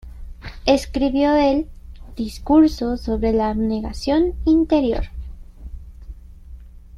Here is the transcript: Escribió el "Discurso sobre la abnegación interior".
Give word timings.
Escribió 0.65 1.35
el 1.35 1.69
"Discurso 2.15 2.97
sobre 2.97 3.33
la 3.33 3.51
abnegación 3.51 4.33
interior". 4.45 5.03